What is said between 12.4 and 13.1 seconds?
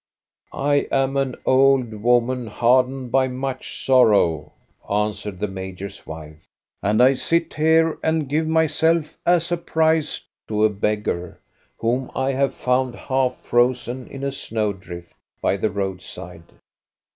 found